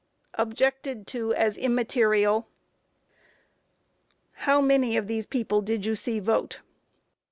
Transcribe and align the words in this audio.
Objected 0.33 1.05
to 1.05 1.31
as 1.35 1.55
immaterial. 1.55 2.41
Q. 2.41 2.49
How 4.47 4.59
many 4.59 4.97
of 4.97 5.05
these 5.05 5.27
people 5.27 5.61
did 5.61 5.85
you 5.85 5.95
see 5.95 6.19
vote? 6.19 6.61